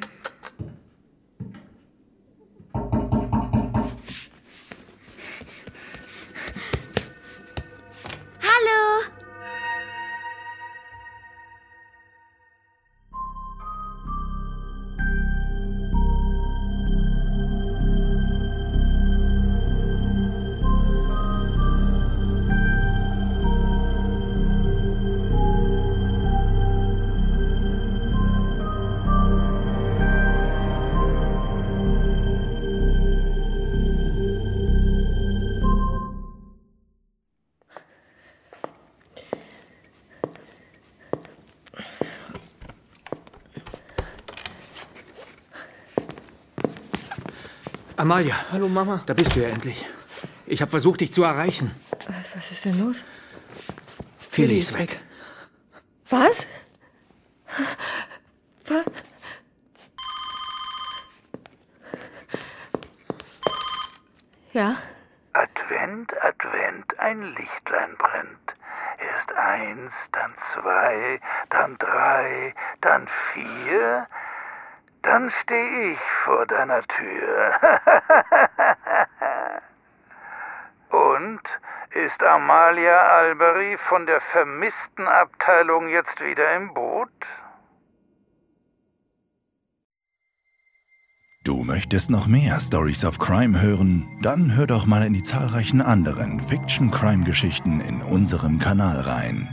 Amalia. 48.00 48.34
Hallo, 48.54 48.70
Mama. 48.70 49.04
Da 49.08 49.14
bist 49.14 49.36
du 49.36 49.42
ja 49.42 49.50
endlich. 49.50 49.86
Ich 50.46 50.62
habe 50.62 50.72
versucht, 50.72 51.02
dich 51.02 51.12
zu 51.12 51.26
erreichen. 51.26 51.76
Was 52.34 52.50
ist 52.50 52.64
denn 52.64 52.80
los? 52.80 53.04
Philly 54.32 54.60
ist 54.60 54.80
weg. 54.80 55.02
Was? 56.10 56.48
Was? 58.68 58.86
Ja? 64.54 64.78
Advent, 65.34 66.14
Advent, 66.24 66.98
ein 67.00 67.22
Lichtlein 67.36 67.98
brennt. 67.98 68.56
Erst 69.14 69.34
eins, 69.34 69.94
dann 70.14 70.34
zwei, 70.54 71.20
dann 71.50 71.78
drei, 71.78 72.56
dann 72.80 73.10
vier, 73.34 74.08
dann 75.10 75.32
steh 75.32 75.92
ich 75.92 76.00
vor 76.24 76.46
deiner 76.46 76.84
Tür. 76.84 77.52
Und 81.18 81.42
ist 82.06 82.22
Amalia 82.22 83.08
Alberi 83.08 83.78
von 83.78 84.06
der 84.06 84.22
vermissten 84.22 85.08
Abteilung 85.08 85.90
jetzt 85.90 86.22
wieder 86.22 86.56
im 86.56 86.76
Boot? 86.76 87.10
Du 91.44 91.64
möchtest 91.64 92.12
noch 92.12 92.28
mehr 92.28 92.60
Stories 92.60 93.04
of 93.04 93.18
Crime 93.18 93.60
hören? 93.60 94.06
Dann 94.22 94.56
hör 94.56 94.68
doch 94.68 94.86
mal 94.86 95.04
in 95.04 95.14
die 95.14 95.24
zahlreichen 95.24 95.82
anderen 95.82 96.40
Fiction-Crime-Geschichten 96.42 97.82
in 97.82 98.04
unserem 98.04 98.60
Kanal 98.60 99.00
rein. 99.00 99.50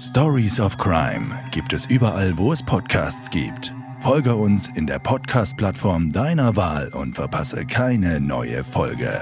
Stories 0.00 0.58
of 0.58 0.76
Crime 0.78 1.38
gibt 1.52 1.72
es 1.72 1.86
überall, 1.86 2.36
wo 2.36 2.52
es 2.52 2.64
Podcasts 2.64 3.30
gibt. 3.30 3.72
Folge 4.00 4.34
uns 4.34 4.66
in 4.68 4.86
der 4.86 4.98
Podcast-Plattform 4.98 6.10
deiner 6.10 6.56
Wahl 6.56 6.88
und 6.88 7.16
verpasse 7.16 7.66
keine 7.66 8.18
neue 8.18 8.64
Folge. 8.64 9.20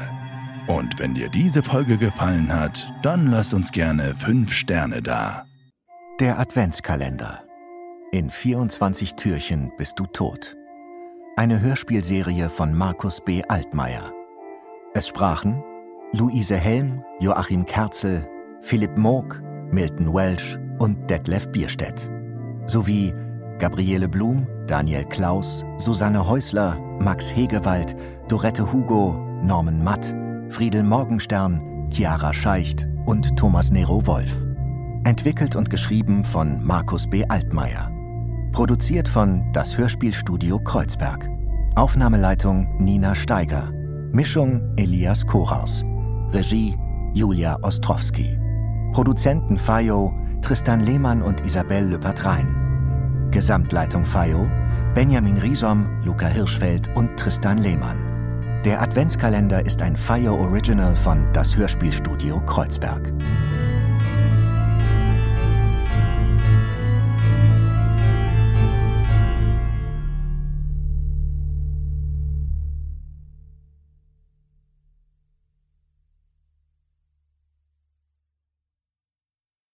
Und 0.69 1.01
wenn 1.01 1.15
dir 1.15 1.29
diese 1.29 1.65
Folge 1.65 1.97
gefallen 1.97 2.55
hat, 2.55 2.89
dann 3.03 3.27
lass 3.27 3.53
uns 3.53 3.73
gerne 3.73 4.15
5 4.15 4.53
Sterne 4.53 5.03
da. 5.03 5.47
Der 6.21 6.39
Adventskalender. 6.39 7.43
In 8.13 8.31
24 8.31 9.17
Türchen 9.17 9.73
bist 9.77 9.99
du 9.99 10.07
tot. 10.07 10.57
Eine 11.37 11.61
Hörspielserie 11.61 12.49
von 12.49 12.73
Markus 12.73 13.21
B. 13.21 13.43
Altmaier. 13.49 14.13
Es 14.95 15.09
sprachen 15.09 15.61
Luise 16.13 16.57
Helm, 16.57 17.03
Joachim 17.19 17.67
Kerzel, 17.67 18.29
Philipp 18.61 18.97
Moog, 18.97 19.43
Milton 19.73 20.15
Welsh 20.15 20.57
und 20.79 21.11
Detlef 21.11 21.49
Bierstedt. 21.51 22.09
Sowie 22.67 23.13
Gabriele 23.59 24.09
Blum, 24.09 24.47
Daniel 24.69 25.05
Klaus, 25.05 25.65
Susanne 25.79 26.29
Häusler, 26.29 26.79
Max 27.01 27.35
Hegewald, 27.35 27.97
Dorette 28.29 28.71
Hugo, 28.71 29.17
Norman 29.43 29.83
Matt, 29.83 30.15
Friedel 30.51 30.83
Morgenstern, 30.83 31.89
Chiara 31.91 32.35
Scheicht 32.35 32.87
und 33.07 33.35
Thomas 33.37 33.71
Nero 33.71 34.07
Wolf. 34.07 34.31
Entwickelt 35.05 35.57
und 35.57 35.71
geschrieben 35.71 36.23
von 36.23 36.63
Markus 36.63 37.09
B. 37.09 37.25
Altmaier. 37.27 37.91
Produziert 38.53 39.09
von 39.09 39.51
Das 39.53 39.77
Hörspielstudio 39.79 40.59
Kreuzberg. 40.59 41.29
Aufnahmeleitung 41.75 42.77
Nina 42.79 43.15
Steiger. 43.15 43.71
Mischung 44.13 44.75
Elias 44.77 45.27
Koraus. 45.27 45.83
Regie 46.31 46.77
Julia 47.15 47.57
Ostrowski. 47.63 48.39
Produzenten 48.93 49.57
Fayo 49.57 50.13
Tristan 50.43 50.81
Lehmann 50.81 51.23
und 51.23 51.41
Isabel 51.41 51.85
Lüppert-Rhein. 51.89 52.68
Gesamtleitung 53.31 54.05
Fayo 54.05 54.49
Benjamin 54.95 55.39
Riesom, 55.39 55.87
Luca 56.05 56.27
Hirschfeld 56.27 56.89
und 56.97 57.17
Tristan 57.17 57.59
Lehmann. 57.59 57.97
Der 58.65 58.83
Adventskalender 58.83 59.65
ist 59.65 59.81
ein 59.81 59.97
Fire 59.97 60.33
Original 60.33 60.97
von 60.97 61.25
Das 61.33 61.57
Hörspielstudio 61.57 62.41
Kreuzberg. 62.47 63.13